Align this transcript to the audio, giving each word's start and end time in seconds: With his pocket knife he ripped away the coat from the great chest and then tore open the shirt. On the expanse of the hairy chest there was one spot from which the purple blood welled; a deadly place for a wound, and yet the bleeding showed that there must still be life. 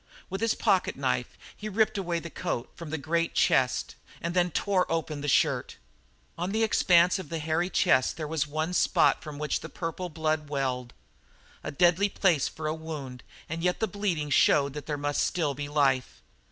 With 0.31 0.41
his 0.41 0.55
pocket 0.55 0.95
knife 0.95 1.37
he 1.55 1.69
ripped 1.69 1.95
away 1.95 2.17
the 2.17 2.31
coat 2.31 2.71
from 2.73 2.89
the 2.89 2.97
great 2.97 3.35
chest 3.35 3.93
and 4.19 4.33
then 4.33 4.49
tore 4.49 4.91
open 4.91 5.21
the 5.21 5.27
shirt. 5.27 5.77
On 6.39 6.51
the 6.51 6.63
expanse 6.63 7.19
of 7.19 7.29
the 7.29 7.37
hairy 7.37 7.69
chest 7.69 8.17
there 8.17 8.27
was 8.27 8.47
one 8.47 8.73
spot 8.73 9.21
from 9.21 9.37
which 9.37 9.59
the 9.59 9.69
purple 9.69 10.09
blood 10.09 10.49
welled; 10.49 10.95
a 11.63 11.69
deadly 11.69 12.09
place 12.09 12.47
for 12.47 12.65
a 12.65 12.73
wound, 12.73 13.21
and 13.47 13.61
yet 13.61 13.79
the 13.79 13.85
bleeding 13.87 14.31
showed 14.31 14.73
that 14.73 14.87
there 14.87 14.97
must 14.97 15.21
still 15.23 15.53
be 15.53 15.69
life. 15.69 16.23